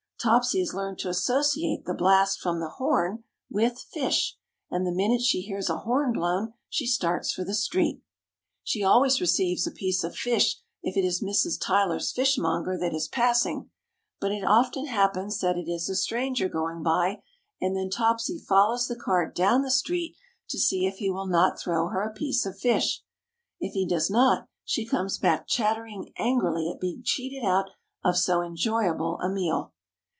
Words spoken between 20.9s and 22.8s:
he will not throw her a piece of